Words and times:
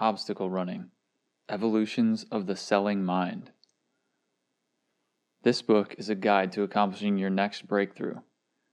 Obstacle 0.00 0.50
Running 0.50 0.90
Evolutions 1.48 2.26
of 2.32 2.46
the 2.46 2.56
Selling 2.56 3.04
Mind. 3.04 3.52
This 5.44 5.62
book 5.62 5.94
is 5.96 6.08
a 6.08 6.16
guide 6.16 6.50
to 6.52 6.64
accomplishing 6.64 7.16
your 7.16 7.30
next 7.30 7.68
breakthrough 7.68 8.16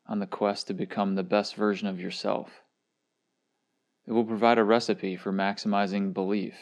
on 0.08 0.18
the 0.18 0.26
quest 0.26 0.66
to 0.66 0.74
become 0.74 1.14
the 1.14 1.22
best 1.22 1.54
version 1.54 1.88
of 1.88 2.02
yourself. 2.02 2.64
It 4.08 4.14
will 4.14 4.24
provide 4.24 4.58
a 4.58 4.64
recipe 4.64 5.16
for 5.16 5.32
maximizing 5.32 6.12
belief, 6.12 6.56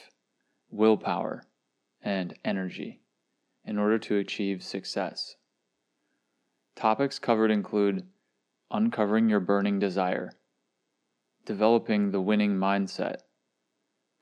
willpower, 0.70 1.44
and 2.02 2.38
energy 2.44 3.00
in 3.64 3.78
order 3.80 3.98
to 3.98 4.18
achieve 4.18 4.62
success. 4.62 5.38
Topics 6.76 7.18
covered 7.18 7.50
include 7.50 8.06
uncovering 8.70 9.30
your 9.30 9.40
burning 9.40 9.80
desire, 9.80 10.34
developing 11.46 12.12
the 12.12 12.20
winning 12.20 12.58
mindset, 12.58 13.20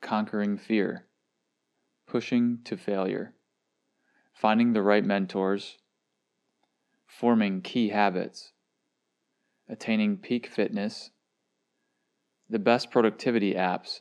conquering 0.00 0.56
fear, 0.56 1.06
pushing 2.06 2.58
to 2.64 2.76
failure, 2.76 3.34
finding 4.32 4.72
the 4.72 4.82
right 4.82 5.04
mentors, 5.04 5.78
forming 7.06 7.60
key 7.60 7.88
habits, 7.88 8.52
attaining 9.68 10.16
peak 10.16 10.46
fitness, 10.46 11.10
the 12.48 12.58
best 12.58 12.90
productivity 12.90 13.54
apps, 13.54 14.00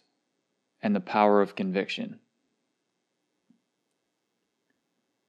and 0.81 0.95
the 0.95 1.01
power 1.01 1.41
of 1.41 1.55
conviction. 1.55 2.19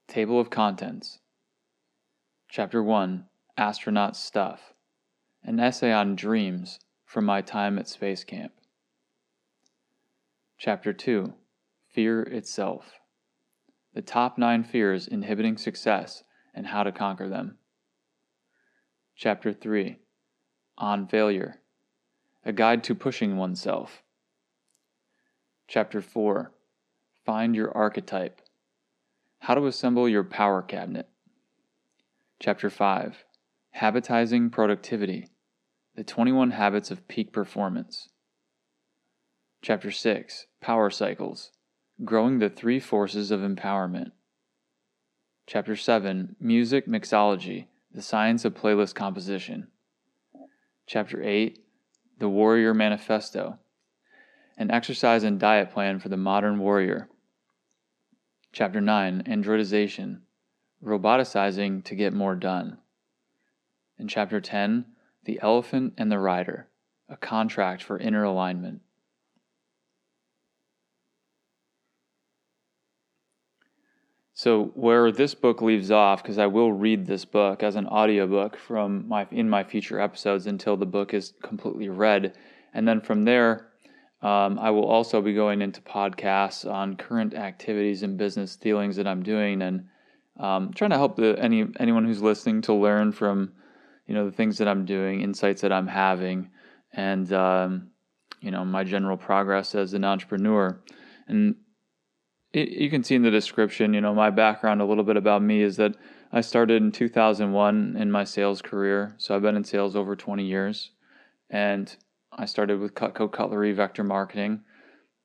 Table 0.06 0.38
of 0.40 0.50
Contents 0.50 1.18
Chapter 2.48 2.82
1 2.82 3.26
Astronaut 3.56 4.16
Stuff 4.16 4.72
An 5.42 5.60
essay 5.60 5.92
on 5.92 6.16
dreams 6.16 6.78
from 7.04 7.24
my 7.24 7.42
time 7.42 7.78
at 7.78 7.88
Space 7.88 8.24
Camp. 8.24 8.52
Chapter 10.60 10.92
2 10.92 11.34
Fear 11.94 12.22
Itself 12.22 12.98
The 13.94 14.02
top 14.02 14.38
nine 14.38 14.64
fears 14.64 15.06
inhibiting 15.06 15.56
success 15.56 16.24
and 16.52 16.66
how 16.66 16.82
to 16.82 16.90
conquer 16.90 17.28
them. 17.28 17.58
Chapter 19.14 19.52
3 19.52 19.98
On 20.76 21.06
Failure 21.06 21.60
A 22.44 22.52
Guide 22.52 22.82
to 22.82 22.96
Pushing 22.96 23.36
Oneself. 23.36 24.02
Chapter 25.68 26.02
4 26.02 26.52
Find 27.24 27.54
Your 27.54 27.70
Archetype 27.76 28.40
how 29.38 29.54
to 29.54 29.66
assemble 29.66 30.08
your 30.08 30.24
power 30.24 30.60
cabinet. 30.60 31.08
Chapter 32.40 32.68
5 32.68 33.24
Habitizing 33.76 34.50
Productivity 34.50 35.28
The 35.94 36.02
21 36.02 36.50
Habits 36.50 36.90
of 36.90 37.06
Peak 37.06 37.32
Performance. 37.32 38.08
Chapter 39.62 39.90
6 39.90 40.47
Power 40.60 40.90
Cycles 40.90 41.52
Growing 42.04 42.40
the 42.40 42.50
Three 42.50 42.80
Forces 42.80 43.30
of 43.30 43.40
Empowerment. 43.40 44.10
Chapter 45.46 45.76
7 45.76 46.34
Music 46.40 46.86
Mixology 46.88 47.66
The 47.92 48.02
Science 48.02 48.44
of 48.44 48.54
Playlist 48.54 48.96
Composition. 48.96 49.68
Chapter 50.86 51.22
8 51.22 51.64
The 52.18 52.28
Warrior 52.28 52.74
Manifesto 52.74 53.58
An 54.56 54.72
exercise 54.72 55.22
and 55.22 55.38
diet 55.38 55.70
plan 55.70 56.00
for 56.00 56.08
the 56.08 56.16
modern 56.16 56.58
warrior. 56.58 57.08
Chapter 58.52 58.80
9 58.80 59.22
Androidization 59.28 60.22
Roboticizing 60.84 61.84
to 61.84 61.94
Get 61.94 62.12
More 62.12 62.34
Done. 62.34 62.78
In 63.96 64.08
Chapter 64.08 64.40
10 64.40 64.86
The 65.24 65.38
Elephant 65.40 65.94
and 65.96 66.10
the 66.10 66.18
Rider 66.18 66.68
A 67.08 67.16
Contract 67.16 67.80
for 67.80 67.96
Inner 67.96 68.24
Alignment. 68.24 68.82
So 74.38 74.66
where 74.74 75.10
this 75.10 75.34
book 75.34 75.62
leaves 75.62 75.90
off 75.90 76.22
because 76.22 76.38
I 76.38 76.46
will 76.46 76.72
read 76.72 77.08
this 77.08 77.24
book 77.24 77.64
as 77.64 77.74
an 77.74 77.88
audiobook 77.88 78.56
from 78.56 79.08
my 79.08 79.26
in 79.32 79.50
my 79.50 79.64
future 79.64 80.00
episodes 80.00 80.46
until 80.46 80.76
the 80.76 80.86
book 80.86 81.12
is 81.12 81.32
completely 81.42 81.88
read 81.88 82.34
and 82.72 82.86
then 82.86 83.00
from 83.00 83.24
there 83.24 83.68
um, 84.22 84.56
I 84.60 84.70
will 84.70 84.84
also 84.84 85.20
be 85.20 85.34
going 85.34 85.60
into 85.60 85.80
podcasts 85.80 86.70
on 86.70 86.94
current 86.94 87.34
activities 87.34 88.04
and 88.04 88.16
business 88.16 88.54
dealings 88.54 88.94
that 88.94 89.08
I'm 89.08 89.24
doing, 89.24 89.60
and 89.60 89.88
um, 90.38 90.72
trying 90.72 90.90
to 90.90 90.96
help 90.96 91.16
the, 91.16 91.36
any 91.40 91.66
anyone 91.80 92.04
who's 92.04 92.22
listening 92.22 92.62
to 92.62 92.74
learn 92.74 93.10
from 93.10 93.52
you 94.06 94.14
know 94.14 94.24
the 94.24 94.36
things 94.36 94.58
that 94.58 94.68
I'm 94.68 94.84
doing, 94.84 95.20
insights 95.20 95.62
that 95.62 95.72
I'm 95.72 95.86
having, 95.88 96.50
and 96.92 97.32
um, 97.32 97.90
you 98.40 98.50
know 98.52 98.64
my 98.64 98.82
general 98.82 99.16
progress 99.16 99.74
as 99.76 99.94
an 99.94 100.04
entrepreneur. 100.04 100.80
And 101.28 101.56
it, 102.52 102.68
you 102.70 102.90
can 102.90 103.04
see 103.04 103.14
in 103.14 103.22
the 103.22 103.30
description, 103.30 103.94
you 103.94 104.00
know, 104.00 104.14
my 104.14 104.30
background 104.30 104.80
a 104.80 104.84
little 104.84 105.04
bit 105.04 105.16
about 105.16 105.42
me 105.42 105.62
is 105.62 105.76
that 105.76 105.94
I 106.32 106.40
started 106.40 106.82
in 106.82 106.92
2001 106.92 107.96
in 107.98 108.10
my 108.10 108.24
sales 108.24 108.62
career, 108.62 109.14
so 109.18 109.34
I've 109.34 109.42
been 109.42 109.56
in 109.56 109.64
sales 109.64 109.96
over 109.96 110.16
20 110.16 110.44
years, 110.44 110.90
and 111.50 111.94
I 112.32 112.44
started 112.44 112.80
with 112.80 112.94
Cutco 112.94 113.30
Cutlery 113.30 113.72
Vector 113.72 114.04
Marketing. 114.04 114.60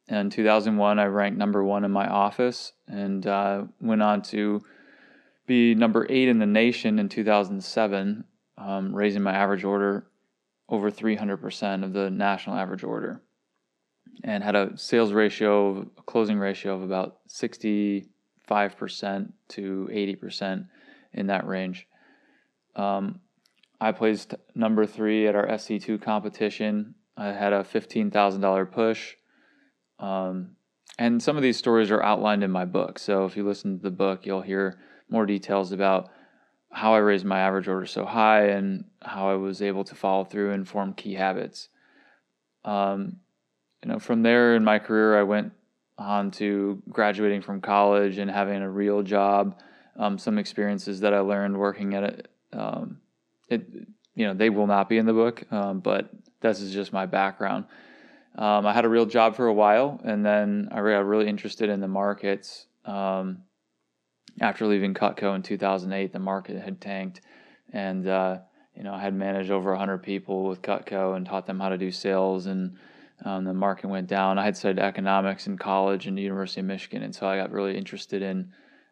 In 0.07 0.29
2001, 0.29 0.99
I 0.99 1.05
ranked 1.05 1.37
number 1.37 1.63
one 1.63 1.85
in 1.85 1.91
my 1.91 2.07
office 2.07 2.73
and 2.87 3.25
uh, 3.25 3.63
went 3.79 4.01
on 4.01 4.21
to 4.23 4.61
be 5.45 5.75
number 5.75 6.05
eight 6.09 6.27
in 6.27 6.39
the 6.39 6.45
nation 6.45 6.99
in 6.99 7.09
2007, 7.09 8.23
um, 8.57 8.95
raising 8.95 9.21
my 9.21 9.33
average 9.33 9.63
order 9.63 10.07
over 10.69 10.91
300% 10.91 11.83
of 11.83 11.93
the 11.93 12.09
national 12.09 12.55
average 12.55 12.83
order. 12.83 13.21
And 14.23 14.43
had 14.43 14.55
a 14.55 14.77
sales 14.77 15.11
ratio, 15.13 15.89
a 15.97 16.01
closing 16.03 16.39
ratio 16.39 16.75
of 16.75 16.83
about 16.83 17.17
65% 17.27 18.05
to 19.49 19.89
80% 19.91 20.67
in 21.13 21.27
that 21.27 21.47
range. 21.47 21.87
Um, 22.75 23.19
I 23.81 23.91
placed 23.91 24.35
number 24.55 24.85
three 24.85 25.27
at 25.27 25.35
our 25.35 25.47
SC2 25.47 26.01
competition 26.01 26.95
I 27.15 27.27
had 27.27 27.53
a 27.53 27.63
$15,000 27.63 28.71
push. 28.71 29.15
Um, 29.99 30.55
and 30.97 31.21
some 31.21 31.37
of 31.37 31.43
these 31.43 31.57
stories 31.57 31.91
are 31.91 32.01
outlined 32.01 32.43
in 32.43 32.51
my 32.51 32.65
book. 32.65 32.99
So 32.99 33.25
if 33.25 33.37
you 33.37 33.45
listen 33.45 33.77
to 33.77 33.83
the 33.83 33.91
book, 33.91 34.25
you'll 34.25 34.41
hear 34.41 34.79
more 35.09 35.25
details 35.25 35.71
about 35.71 36.09
how 36.71 36.93
I 36.95 36.99
raised 36.99 37.25
my 37.25 37.39
average 37.39 37.67
order 37.67 37.85
so 37.85 38.05
high 38.05 38.47
and 38.47 38.85
how 39.01 39.29
I 39.29 39.35
was 39.35 39.61
able 39.61 39.83
to 39.83 39.95
follow 39.95 40.23
through 40.23 40.51
and 40.51 40.67
form 40.67 40.93
key 40.93 41.13
habits. 41.13 41.69
Um, 42.65 43.17
you 43.83 43.91
know, 43.91 43.99
from 43.99 44.23
there 44.23 44.55
in 44.55 44.63
my 44.63 44.79
career, 44.79 45.19
I 45.19 45.23
went 45.23 45.51
on 45.97 46.31
to 46.31 46.81
graduating 46.89 47.41
from 47.41 47.61
college 47.61 48.17
and 48.17 48.31
having 48.31 48.61
a 48.61 48.69
real 48.69 49.03
job. 49.03 49.59
Um, 49.97 50.17
some 50.17 50.37
experiences 50.37 51.01
that 51.01 51.13
I 51.13 51.19
learned 51.19 51.57
working 51.57 51.93
at 51.93 52.03
it, 52.03 52.27
um, 52.53 52.99
it, 53.49 53.67
you 54.15 54.25
know, 54.25 54.33
they 54.33 54.49
will 54.49 54.67
not 54.67 54.89
be 54.89 54.97
in 54.97 55.05
the 55.05 55.13
book, 55.13 55.43
um, 55.51 55.81
but 55.81 56.09
this 56.41 56.61
is 56.61 56.73
just 56.73 56.93
my 56.93 57.05
background. 57.05 57.65
Um, 58.35 58.65
I 58.65 58.73
had 58.73 58.85
a 58.85 58.89
real 58.89 59.05
job 59.05 59.35
for 59.35 59.45
a 59.45 59.53
while, 59.53 60.01
and 60.03 60.25
then 60.25 60.69
I 60.71 60.77
got 60.77 61.05
really 61.05 61.27
interested 61.27 61.69
in 61.69 61.79
the 61.79 61.87
markets. 61.87 62.65
Um, 62.85 63.43
after 64.41 64.65
leaving 64.65 64.95
Cutco 64.95 65.35
in 65.35 65.43
2008, 65.43 66.11
the 66.11 66.19
market 66.19 66.59
had 66.59 66.81
tanked, 66.81 67.21
and 67.71 68.07
uh, 68.07 68.39
you 68.75 68.83
know 68.83 68.93
I 68.95 69.01
had 69.01 69.13
managed 69.13 69.51
over 69.51 69.69
100 69.71 69.99
people 69.99 70.45
with 70.45 70.63
Cutco 70.63 71.15
and 71.15 71.25
taught 71.25 71.45
them 71.45 71.59
how 71.59 71.69
to 71.69 71.77
do 71.77 71.91
sales, 71.91 72.47
and 72.47 72.77
um, 73.25 73.45
the 73.45 73.53
market 73.53 73.87
went 73.87 74.07
down. 74.07 74.37
I 74.37 74.45
had 74.45 74.57
studied 74.57 74.79
economics 74.79 75.47
in 75.47 75.57
college 75.57 76.07
and 76.07 76.17
the 76.17 76.21
University 76.21 76.61
of 76.61 76.67
Michigan, 76.67 77.03
and 77.03 77.13
so 77.13 77.27
I 77.27 77.37
got 77.37 77.51
really 77.51 77.77
interested 77.77 78.21
in 78.21 78.51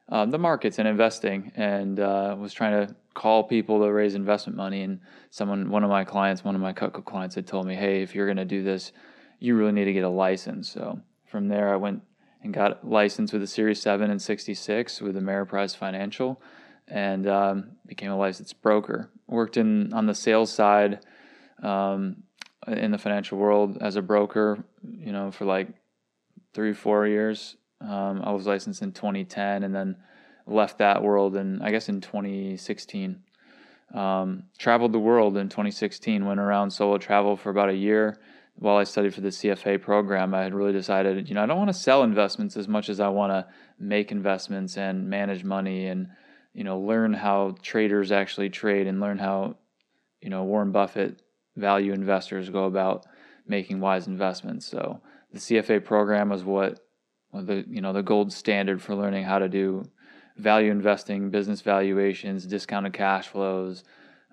um, 0.09 0.29
the 0.31 0.37
markets 0.37 0.79
and 0.79 0.87
investing, 0.87 1.51
and 1.55 1.99
uh, 1.99 2.35
was 2.37 2.53
trying 2.53 2.87
to 2.87 2.95
call 3.13 3.43
people 3.43 3.79
to 3.81 3.91
raise 3.91 4.15
investment 4.15 4.57
money. 4.57 4.83
And 4.83 4.99
someone, 5.29 5.69
one 5.69 5.83
of 5.83 5.89
my 5.89 6.03
clients, 6.03 6.43
one 6.43 6.55
of 6.55 6.61
my 6.61 6.73
Cutco 6.73 7.03
clients, 7.03 7.35
had 7.35 7.47
told 7.47 7.65
me, 7.65 7.75
"Hey, 7.75 8.01
if 8.01 8.13
you're 8.13 8.27
going 8.27 8.37
to 8.37 8.45
do 8.45 8.63
this, 8.63 8.91
you 9.39 9.55
really 9.55 9.71
need 9.71 9.85
to 9.85 9.93
get 9.93 10.03
a 10.03 10.09
license." 10.09 10.69
So 10.69 11.01
from 11.25 11.47
there, 11.47 11.73
I 11.73 11.77
went 11.77 12.03
and 12.43 12.53
got 12.53 12.87
licensed 12.87 13.33
with 13.33 13.43
a 13.43 13.47
Series 13.47 13.81
Seven 13.81 14.09
and 14.09 14.21
66 14.21 15.01
with 15.01 15.15
Ameriprise 15.15 15.75
Financial, 15.75 16.41
and 16.87 17.27
um, 17.27 17.71
became 17.85 18.11
a 18.11 18.17
licensed 18.17 18.61
broker. 18.61 19.09
Worked 19.27 19.57
in 19.57 19.93
on 19.93 20.07
the 20.07 20.15
sales 20.15 20.51
side 20.51 20.99
um, 21.63 22.23
in 22.67 22.91
the 22.91 22.97
financial 22.97 23.37
world 23.37 23.77
as 23.81 23.95
a 23.95 24.01
broker, 24.01 24.63
you 24.83 25.11
know, 25.11 25.31
for 25.31 25.45
like 25.45 25.67
three, 26.53 26.73
four 26.73 27.07
years, 27.07 27.55
um, 27.81 28.21
I 28.23 28.31
was 28.31 28.45
licensed 28.45 28.81
in 28.81 28.91
2010 28.91 29.63
and 29.63 29.73
then 29.73 29.97
left 30.45 30.77
that 30.77 31.01
world 31.01 31.35
and 31.35 31.63
I 31.63 31.71
guess 31.71 31.89
in 31.89 32.01
2016. 32.01 33.23
Um, 33.93 34.43
traveled 34.57 34.93
the 34.93 34.99
world 34.99 35.35
in 35.35 35.49
2016, 35.49 36.25
went 36.25 36.39
around 36.39 36.71
solo 36.71 36.97
travel 36.97 37.35
for 37.35 37.49
about 37.49 37.69
a 37.69 37.75
year 37.75 38.19
while 38.55 38.77
I 38.77 38.83
studied 38.83 39.13
for 39.13 39.21
the 39.21 39.29
CFA 39.29 39.81
program. 39.81 40.33
I 40.33 40.43
had 40.43 40.53
really 40.53 40.71
decided, 40.71 41.27
you 41.27 41.35
know, 41.35 41.43
I 41.43 41.45
don't 41.45 41.57
want 41.57 41.69
to 41.69 41.73
sell 41.73 42.03
investments 42.03 42.55
as 42.55 42.67
much 42.67 42.89
as 42.89 42.99
I 42.99 43.09
want 43.09 43.31
to 43.31 43.51
make 43.79 44.11
investments 44.11 44.77
and 44.77 45.09
manage 45.09 45.43
money 45.43 45.87
and, 45.87 46.09
you 46.53 46.63
know, 46.63 46.79
learn 46.79 47.13
how 47.13 47.55
traders 47.61 48.11
actually 48.11 48.49
trade 48.49 48.87
and 48.87 49.01
learn 49.01 49.17
how, 49.17 49.57
you 50.21 50.29
know, 50.29 50.43
Warren 50.43 50.71
Buffett 50.71 51.21
value 51.55 51.93
investors 51.93 52.49
go 52.49 52.65
about 52.65 53.05
making 53.47 53.79
wise 53.79 54.07
investments. 54.07 54.65
So 54.65 55.01
the 55.31 55.39
CFA 55.39 55.83
program 55.83 56.29
was 56.29 56.43
what 56.43 56.79
the 57.33 57.65
you 57.69 57.81
know 57.81 57.93
the 57.93 58.03
gold 58.03 58.31
standard 58.33 58.81
for 58.81 58.95
learning 58.95 59.23
how 59.23 59.39
to 59.39 59.49
do 59.49 59.83
value 60.37 60.71
investing, 60.71 61.29
business 61.29 61.61
valuations, 61.61 62.45
discounted 62.45 62.93
cash 62.93 63.27
flows. 63.27 63.83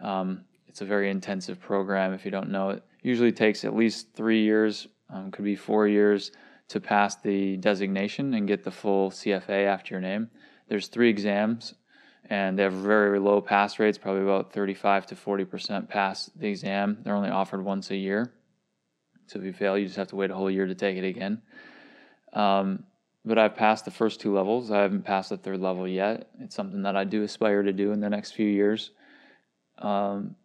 Um, 0.02 0.44
it's 0.66 0.80
a 0.80 0.84
very 0.84 1.10
intensive 1.10 1.60
program. 1.60 2.12
If 2.12 2.24
you 2.24 2.30
don't 2.30 2.50
know 2.50 2.70
it, 2.70 2.82
usually 3.02 3.32
takes 3.32 3.64
at 3.64 3.74
least 3.74 4.14
three 4.14 4.42
years, 4.42 4.88
um, 5.10 5.30
could 5.30 5.44
be 5.44 5.56
four 5.56 5.86
years 5.88 6.32
to 6.68 6.80
pass 6.80 7.16
the 7.16 7.56
designation 7.56 8.34
and 8.34 8.46
get 8.46 8.62
the 8.62 8.70
full 8.70 9.10
CFA 9.10 9.66
after 9.66 9.94
your 9.94 10.00
name. 10.00 10.30
There's 10.68 10.88
three 10.88 11.08
exams, 11.08 11.74
and 12.28 12.58
they 12.58 12.62
have 12.62 12.72
very 12.72 13.18
low 13.18 13.40
pass 13.40 13.78
rates, 13.78 13.98
probably 13.98 14.22
about 14.22 14.52
35 14.52 15.06
to 15.06 15.16
40 15.16 15.44
percent 15.44 15.88
pass 15.88 16.30
the 16.36 16.48
exam. 16.48 16.98
They're 17.02 17.14
only 17.14 17.30
offered 17.30 17.64
once 17.64 17.90
a 17.90 17.96
year, 17.96 18.32
so 19.26 19.38
if 19.38 19.44
you 19.44 19.52
fail, 19.52 19.76
you 19.76 19.86
just 19.86 19.96
have 19.96 20.08
to 20.08 20.16
wait 20.16 20.30
a 20.30 20.34
whole 20.34 20.50
year 20.50 20.66
to 20.66 20.74
take 20.74 20.96
it 20.96 21.06
again. 21.06 21.42
Um, 22.32 22.84
but 23.24 23.38
I've 23.38 23.56
passed 23.56 23.84
the 23.84 23.90
first 23.90 24.20
two 24.20 24.34
levels. 24.34 24.70
I 24.70 24.80
haven't 24.80 25.02
passed 25.02 25.28
the 25.28 25.36
third 25.36 25.60
level 25.60 25.86
yet. 25.86 26.30
It's 26.40 26.54
something 26.56 26.82
that 26.82 26.96
I 26.96 27.04
do 27.04 27.22
aspire 27.22 27.62
to 27.62 27.72
do 27.72 27.92
in 27.92 28.00
the 28.00 28.08
next 28.08 28.32
few 28.32 28.46
years. 28.46 28.90
Um, 29.78 30.36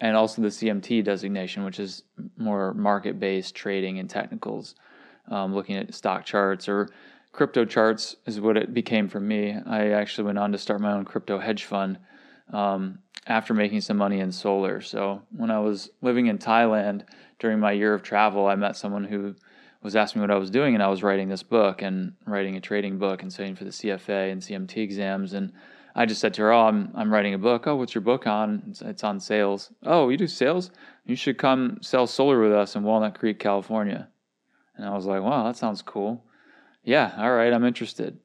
and 0.00 0.16
also 0.16 0.42
the 0.42 0.48
CMT 0.48 1.04
designation, 1.04 1.64
which 1.64 1.78
is 1.78 2.02
more 2.36 2.74
market 2.74 3.20
based 3.20 3.54
trading 3.54 3.98
and 3.98 4.08
technicals, 4.08 4.74
um, 5.30 5.54
looking 5.54 5.76
at 5.76 5.94
stock 5.94 6.24
charts 6.24 6.68
or 6.68 6.88
crypto 7.40 7.64
charts 7.64 8.16
is 8.26 8.38
what 8.38 8.58
it 8.58 8.74
became 8.74 9.08
for 9.08 9.18
me. 9.18 9.56
I 9.64 9.92
actually 9.92 10.24
went 10.24 10.36
on 10.36 10.52
to 10.52 10.58
start 10.58 10.82
my 10.82 10.92
own 10.92 11.06
crypto 11.06 11.38
hedge 11.38 11.64
fund 11.64 11.98
um, 12.52 12.98
after 13.26 13.54
making 13.54 13.80
some 13.80 13.96
money 13.96 14.20
in 14.20 14.30
solar. 14.30 14.82
So 14.82 15.22
when 15.34 15.50
I 15.50 15.58
was 15.58 15.88
living 16.02 16.26
in 16.26 16.36
Thailand 16.36 17.04
during 17.38 17.58
my 17.58 17.72
year 17.72 17.94
of 17.94 18.02
travel, 18.02 18.46
I 18.46 18.56
met 18.56 18.76
someone 18.76 19.04
who 19.04 19.36
was 19.82 19.96
asking 19.96 20.20
me 20.20 20.24
what 20.24 20.36
I 20.36 20.38
was 20.38 20.50
doing, 20.50 20.74
and 20.74 20.82
I 20.82 20.88
was 20.88 21.02
writing 21.02 21.30
this 21.30 21.42
book 21.42 21.80
and 21.80 22.12
writing 22.26 22.56
a 22.56 22.60
trading 22.60 22.98
book 22.98 23.22
and 23.22 23.32
studying 23.32 23.56
for 23.56 23.64
the 23.64 23.70
CFA 23.70 24.30
and 24.30 24.42
CMT 24.42 24.76
exams. 24.76 25.32
And 25.32 25.54
I 25.94 26.04
just 26.04 26.20
said 26.20 26.34
to 26.34 26.42
her, 26.42 26.52
"Oh, 26.52 26.66
I'm 26.66 26.90
I'm 26.94 27.10
writing 27.10 27.32
a 27.32 27.38
book. 27.38 27.66
Oh, 27.66 27.76
what's 27.76 27.94
your 27.94 28.02
book 28.02 28.26
on? 28.26 28.64
It's, 28.68 28.82
it's 28.82 29.02
on 29.02 29.18
sales. 29.18 29.72
Oh, 29.82 30.10
you 30.10 30.18
do 30.18 30.26
sales? 30.26 30.70
You 31.06 31.16
should 31.16 31.38
come 31.38 31.78
sell 31.80 32.06
solar 32.06 32.38
with 32.38 32.52
us 32.52 32.76
in 32.76 32.82
Walnut 32.82 33.18
Creek, 33.18 33.38
California." 33.38 34.10
And 34.76 34.84
I 34.84 34.90
was 34.90 35.06
like, 35.06 35.22
"Wow, 35.22 35.44
that 35.44 35.56
sounds 35.56 35.80
cool. 35.80 36.22
Yeah, 36.82 37.12
all 37.16 37.32
right, 37.32 37.52
I'm 37.52 37.64
interested." 37.64 38.18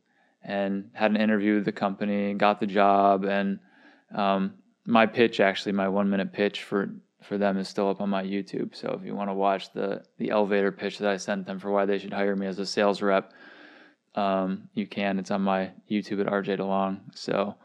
And 0.43 0.91
had 0.93 1.11
an 1.11 1.17
interview 1.17 1.55
with 1.55 1.65
the 1.65 1.71
company, 1.71 2.33
got 2.35 2.59
the 2.59 2.67
job, 2.67 3.25
and 3.25 3.59
um, 4.13 4.53
my 4.85 5.05
pitch 5.05 5.39
actually, 5.39 5.71
my 5.71 5.87
one 5.87 6.09
minute 6.09 6.31
pitch 6.31 6.63
for 6.63 6.93
for 7.23 7.37
them 7.37 7.57
is 7.57 7.67
still 7.67 7.89
up 7.89 8.01
on 8.01 8.09
my 8.09 8.23
YouTube. 8.23 8.75
So 8.75 8.97
if 8.99 9.05
you 9.05 9.15
want 9.15 9.29
to 9.29 9.33
watch 9.33 9.73
the 9.73 10.03
the 10.17 10.29
elevator 10.29 10.71
pitch 10.71 10.99
that 10.99 11.09
I 11.09 11.17
sent 11.17 11.47
them 11.47 11.59
for 11.59 11.71
why 11.71 11.85
they 11.85 11.97
should 11.97 12.13
hire 12.13 12.35
me 12.35 12.47
as 12.47 12.59
a 12.59 12.65
sales 12.65 13.01
rep, 13.01 13.33
um, 14.15 14.69
you 14.73 14.87
can. 14.87 15.19
It's 15.19 15.31
on 15.31 15.41
my 15.41 15.71
YouTube 15.89 16.21
at 16.21 16.27
RJ 16.27 16.59
DeLong. 16.59 16.99
So 17.15 17.55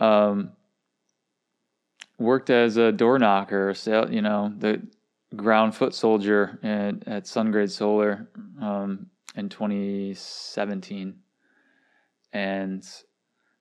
um, 0.00 0.52
worked 2.18 2.50
as 2.50 2.76
a 2.76 2.92
door 2.92 3.18
knocker, 3.18 3.74
you 4.10 4.22
know, 4.22 4.52
the 4.58 4.82
ground 5.34 5.74
foot 5.74 5.94
soldier 5.94 6.58
at, 6.62 7.06
at 7.06 7.24
SunGrade 7.24 7.70
Solar 7.70 8.28
um, 8.60 9.06
in 9.36 9.48
2017, 9.48 11.16
and 12.32 12.84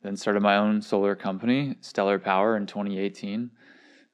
then 0.02 0.16
started 0.16 0.42
my 0.42 0.58
own 0.58 0.82
solar 0.82 1.16
company, 1.16 1.76
Stellar 1.82 2.20
Power, 2.20 2.58
in 2.58 2.66
2018. 2.66 3.52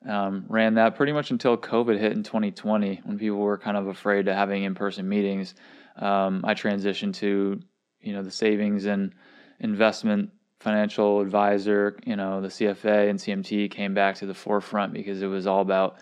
Um, 0.07 0.45
ran 0.49 0.73
that 0.75 0.95
pretty 0.95 1.11
much 1.11 1.29
until 1.29 1.55
COVID 1.57 1.99
hit 1.99 2.13
in 2.13 2.23
2020 2.23 3.01
when 3.03 3.19
people 3.19 3.37
were 3.37 3.57
kind 3.57 3.77
of 3.77 3.87
afraid 3.87 4.27
of 4.27 4.35
having 4.35 4.63
in 4.63 4.73
person 4.73 5.07
meetings. 5.07 5.53
Um, 5.95 6.43
I 6.43 6.55
transitioned 6.55 7.13
to, 7.15 7.59
you 7.99 8.13
know, 8.13 8.23
the 8.23 8.31
savings 8.31 8.85
and 8.85 9.13
investment 9.59 10.31
financial 10.59 11.21
advisor, 11.21 11.97
you 12.05 12.15
know, 12.15 12.41
the 12.41 12.47
CFA 12.47 13.09
and 13.09 13.19
CMT 13.19 13.69
came 13.69 13.93
back 13.93 14.15
to 14.15 14.25
the 14.25 14.33
forefront 14.33 14.93
because 14.93 15.21
it 15.21 15.27
was 15.27 15.45
all 15.45 15.61
about 15.61 15.99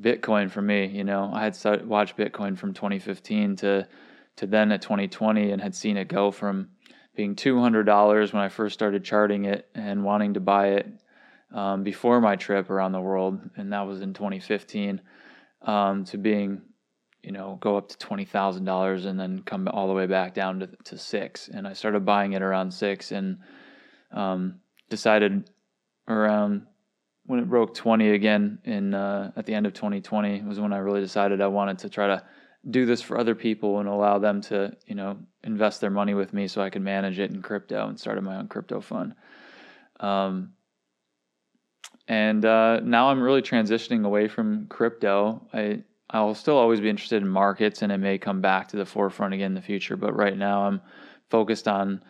Bitcoin 0.00 0.50
for 0.50 0.62
me. 0.62 0.86
You 0.86 1.04
know, 1.04 1.30
I 1.32 1.44
had 1.44 1.86
watched 1.86 2.16
Bitcoin 2.16 2.56
from 2.56 2.74
2015 2.74 3.56
to 3.56 3.88
to 4.36 4.46
then 4.46 4.72
at 4.72 4.82
2020 4.82 5.50
and 5.50 5.60
had 5.60 5.74
seen 5.74 5.96
it 5.96 6.08
go 6.08 6.30
from 6.30 6.70
being 7.14 7.36
$200 7.36 8.32
when 8.32 8.42
I 8.42 8.48
first 8.48 8.74
started 8.74 9.04
charting 9.04 9.44
it 9.44 9.68
and 9.74 10.04
wanting 10.04 10.34
to 10.34 10.40
buy 10.40 10.68
it 10.68 10.86
um, 11.52 11.82
before 11.82 12.20
my 12.20 12.36
trip 12.36 12.70
around 12.70 12.92
the 12.92 13.00
world, 13.00 13.38
and 13.56 13.72
that 13.72 13.86
was 13.86 14.00
in 14.00 14.14
2015, 14.14 15.00
um, 15.62 16.04
to 16.04 16.18
being, 16.18 16.62
you 17.22 17.32
know, 17.32 17.58
go 17.60 17.76
up 17.76 17.88
to 17.90 17.98
twenty 17.98 18.24
thousand 18.24 18.64
dollars 18.64 19.04
and 19.04 19.20
then 19.20 19.42
come 19.42 19.68
all 19.68 19.86
the 19.86 19.92
way 19.92 20.06
back 20.06 20.34
down 20.34 20.60
to, 20.60 20.68
to 20.84 20.98
six. 20.98 21.48
And 21.48 21.68
I 21.68 21.74
started 21.74 22.04
buying 22.04 22.32
it 22.32 22.42
around 22.42 22.72
six, 22.72 23.12
and 23.12 23.38
um, 24.12 24.60
decided 24.88 25.50
around 26.08 26.66
when 27.24 27.38
it 27.38 27.48
broke 27.48 27.74
20 27.74 28.10
again 28.10 28.58
in 28.64 28.94
uh, 28.94 29.30
at 29.36 29.46
the 29.46 29.54
end 29.54 29.66
of 29.66 29.74
2020 29.74 30.42
was 30.42 30.58
when 30.58 30.72
I 30.72 30.78
really 30.78 31.00
decided 31.00 31.40
I 31.40 31.46
wanted 31.46 31.78
to 31.78 31.88
try 31.88 32.08
to 32.08 32.24
do 32.70 32.86
this 32.86 33.02
for 33.02 33.18
other 33.18 33.34
people 33.34 33.80
and 33.80 33.88
allow 33.88 34.18
them 34.18 34.40
to 34.40 34.76
you 34.86 34.94
know 34.94 35.18
invest 35.42 35.80
their 35.80 35.90
money 35.90 36.14
with 36.14 36.32
me 36.32 36.46
so 36.46 36.62
I 36.62 36.70
can 36.70 36.84
manage 36.84 37.18
it 37.18 37.30
in 37.30 37.42
crypto 37.42 37.88
and 37.88 37.98
started 37.98 38.22
my 38.22 38.36
own 38.36 38.48
crypto 38.48 38.80
fund. 38.80 39.14
Um, 39.98 40.52
and 42.08 42.44
uh, 42.44 42.80
now 42.80 43.10
I'm 43.10 43.22
really 43.22 43.42
transitioning 43.42 44.04
away 44.04 44.28
from 44.28 44.66
crypto. 44.66 45.46
I 45.52 45.82
I'll 46.10 46.34
still 46.34 46.58
always 46.58 46.80
be 46.80 46.90
interested 46.90 47.22
in 47.22 47.28
markets, 47.28 47.82
and 47.82 47.90
it 47.90 47.98
may 47.98 48.18
come 48.18 48.40
back 48.40 48.68
to 48.68 48.76
the 48.76 48.84
forefront 48.84 49.34
again 49.34 49.52
in 49.52 49.54
the 49.54 49.62
future. 49.62 49.96
But 49.96 50.14
right 50.14 50.36
now, 50.36 50.66
I'm 50.66 50.80
focused 51.30 51.66
on 51.66 52.02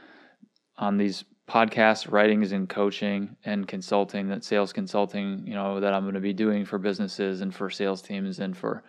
on 0.76 0.96
these 0.96 1.24
podcasts, 1.48 2.10
writings, 2.10 2.52
and 2.52 2.68
coaching 2.68 3.36
and 3.44 3.68
consulting. 3.68 4.28
That 4.28 4.44
sales 4.44 4.72
consulting, 4.72 5.46
you 5.46 5.54
know, 5.54 5.80
that 5.80 5.94
I'm 5.94 6.02
going 6.02 6.14
to 6.14 6.20
be 6.20 6.32
doing 6.32 6.64
for 6.64 6.78
businesses 6.78 7.40
and 7.40 7.54
for 7.54 7.70
sales 7.70 8.02
teams 8.02 8.40
and 8.40 8.56
for 8.56 8.82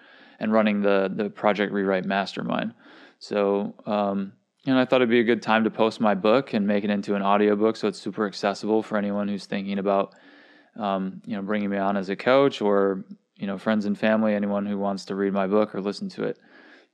and 0.44 0.54
running 0.54 0.82
the 0.82 1.12
the 1.14 1.30
Project 1.30 1.74
Rewrite 1.74 2.06
Mastermind. 2.06 2.74
So. 3.20 3.74
Um, 3.86 4.34
know, 4.66 4.80
I 4.80 4.86
thought 4.86 5.02
it'd 5.02 5.10
be 5.10 5.20
a 5.20 5.26
good 5.26 5.42
time 5.42 5.66
to 5.66 5.70
post 5.70 6.00
my 6.00 6.16
book 6.16 6.54
and 6.54 6.66
make 6.66 6.86
it 6.86 6.90
into 6.90 7.16
an 7.16 7.22
audiobook 7.22 7.76
so 7.76 7.90
it's 7.90 8.00
super 8.00 8.26
accessible 8.26 8.82
for 8.82 8.98
anyone 8.98 9.28
who's 9.28 9.46
thinking 9.46 9.78
about 9.78 10.14
um, 10.76 11.22
you 11.26 11.36
know, 11.36 11.42
bringing 11.42 11.70
me 11.70 11.78
on 11.78 11.98
as 11.98 12.10
a 12.10 12.16
coach 12.16 12.62
or, 12.62 13.06
you 13.36 13.48
know, 13.48 13.58
friends 13.58 13.86
and 13.86 13.98
family, 13.98 14.34
anyone 14.34 14.66
who 14.66 14.78
wants 14.78 15.06
to 15.06 15.16
read 15.16 15.34
my 15.34 15.48
book 15.48 15.76
or 15.76 15.82
listen 15.82 16.10
to 16.10 16.24
it. 16.24 16.40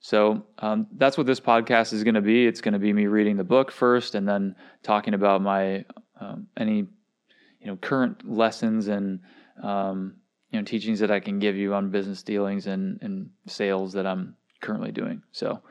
So 0.01 0.45
um, 0.59 0.87
that's 0.95 1.17
what 1.17 1.27
this 1.27 1.39
podcast 1.39 1.93
is 1.93 2.03
going 2.03 2.15
to 2.15 2.21
be. 2.21 2.47
It's 2.47 2.61
going 2.61 2.73
to 2.73 2.79
be 2.79 2.93
me 2.93 3.07
reading 3.07 3.37
the 3.37 3.43
book 3.43 3.71
first 3.71 4.15
and 4.15 4.27
then 4.27 4.55
talking 4.81 5.13
about 5.13 5.41
my 5.41 5.85
um, 6.19 6.47
any 6.57 6.87
you 7.59 7.67
know 7.67 7.75
current 7.75 8.29
lessons 8.29 8.87
and 8.87 9.19
um, 9.61 10.15
you 10.51 10.59
know 10.59 10.65
teachings 10.65 10.99
that 10.99 11.11
I 11.11 11.19
can 11.19 11.39
give 11.39 11.55
you 11.55 11.73
on 11.73 11.89
business 11.89 12.23
dealings 12.23 12.67
and, 12.67 12.99
and 13.01 13.29
sales 13.47 13.93
that 13.93 14.07
I'm 14.07 14.35
currently 14.61 14.91
doing. 14.91 15.21
So 15.31 15.61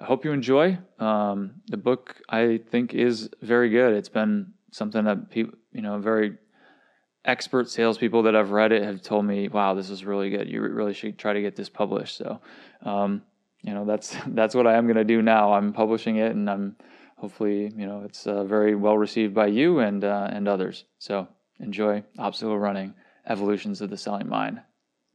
I 0.00 0.04
hope 0.04 0.24
you 0.24 0.32
enjoy. 0.32 0.78
Um, 0.98 1.62
the 1.66 1.76
book 1.76 2.20
I 2.28 2.60
think 2.70 2.94
is 2.94 3.30
very 3.42 3.70
good. 3.70 3.94
It's 3.94 4.08
been 4.08 4.52
something 4.70 5.04
that 5.04 5.30
people 5.30 5.58
you 5.72 5.82
know 5.82 5.98
very 5.98 6.36
expert 7.24 7.68
salespeople 7.68 8.22
that 8.22 8.34
I've 8.34 8.50
read 8.50 8.72
it 8.72 8.82
have 8.82 9.02
told 9.02 9.24
me, 9.24 9.48
"Wow, 9.48 9.74
this 9.74 9.90
is 9.90 10.04
really 10.04 10.30
good. 10.30 10.48
You 10.48 10.62
really 10.62 10.94
should 10.94 11.18
try 11.18 11.32
to 11.32 11.40
get 11.40 11.56
this 11.56 11.68
published." 11.68 12.16
So, 12.16 12.40
um, 12.82 13.22
you 13.62 13.74
know, 13.74 13.84
that's 13.84 14.16
that's 14.28 14.54
what 14.54 14.66
I 14.66 14.74
am 14.74 14.86
going 14.86 14.96
to 14.96 15.04
do 15.04 15.22
now. 15.22 15.52
I'm 15.52 15.72
publishing 15.72 16.16
it, 16.16 16.32
and 16.32 16.48
I'm 16.50 16.76
hopefully, 17.16 17.72
you 17.76 17.86
know, 17.86 18.02
it's 18.04 18.26
uh, 18.26 18.44
very 18.44 18.74
well 18.74 18.96
received 18.96 19.34
by 19.34 19.46
you 19.46 19.80
and 19.80 20.04
uh, 20.04 20.28
and 20.30 20.48
others. 20.48 20.84
So, 20.98 21.28
enjoy 21.60 22.04
obstacle 22.18 22.58
running: 22.58 22.94
evolutions 23.28 23.80
of 23.80 23.90
the 23.90 23.96
selling 23.96 24.28
mind 24.28 24.62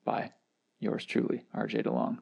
by 0.06 0.32
yours 0.80 1.06
truly, 1.06 1.46
R.J. 1.54 1.84
DeLong. 1.84 2.20